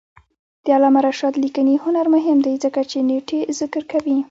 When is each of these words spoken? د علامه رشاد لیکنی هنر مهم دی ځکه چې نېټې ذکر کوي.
د 0.63 0.67
علامه 0.75 1.01
رشاد 1.07 1.33
لیکنی 1.43 1.75
هنر 1.85 2.05
مهم 2.15 2.37
دی 2.45 2.53
ځکه 2.63 2.79
چې 2.89 2.97
نېټې 3.09 3.39
ذکر 3.59 3.83
کوي. 3.91 4.17